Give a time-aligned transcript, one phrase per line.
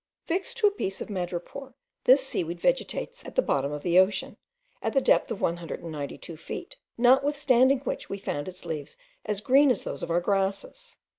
[0.25, 4.35] Fixed to a piece of madrepore, this seaweed vegetates at the bottom of the ocean,
[4.81, 9.83] at the depth of 192 feet, notwithstanding which we found its leaves as green as
[9.83, 10.97] those of our grasses.